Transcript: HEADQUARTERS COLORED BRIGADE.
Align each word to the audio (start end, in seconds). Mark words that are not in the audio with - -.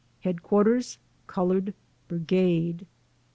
HEADQUARTERS 0.21 0.97
COLORED 1.27 1.75
BRIGADE. 2.07 2.87